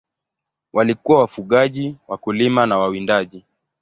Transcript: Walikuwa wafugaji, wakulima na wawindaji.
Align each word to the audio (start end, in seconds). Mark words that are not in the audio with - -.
Walikuwa 0.73 1.19
wafugaji, 1.19 1.97
wakulima 2.07 2.65
na 2.65 2.77
wawindaji. 2.77 3.45